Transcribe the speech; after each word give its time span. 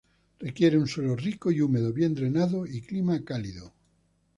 Requiere 0.39 0.77
un 0.79 0.87
suelo 0.87 1.15
rico 1.15 1.51
y 1.51 1.61
húmedo, 1.61 1.93
bien 1.93 2.15
drenado 2.15 2.65
y 2.65 2.81
clima 2.81 3.23
cálido. 3.23 3.71